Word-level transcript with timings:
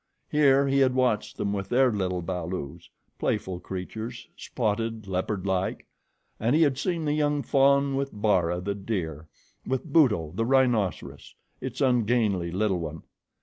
Here 0.31 0.67
he 0.67 0.79
had 0.79 0.95
watched 0.95 1.37
them 1.37 1.53
with 1.53 1.69
their 1.69 1.91
little 1.91 2.23
balus 2.23 2.89
playful 3.19 3.59
creatures, 3.59 4.29
spotted 4.35 5.05
leopard 5.05 5.45
like. 5.45 5.85
And 6.39 6.55
he 6.55 6.63
had 6.63 6.79
seen 6.79 7.05
the 7.05 7.13
young 7.13 7.43
fawn 7.43 7.95
with 7.95 8.09
Bara, 8.11 8.61
the 8.61 8.73
deer, 8.73 9.27
and 9.63 9.69
with 9.71 9.85
Buto, 9.85 10.31
the 10.33 10.43
rhinoceros, 10.43 11.35
its 11.61 11.81
ungainly 11.81 12.49
little 12.49 12.79
one. 12.79 13.03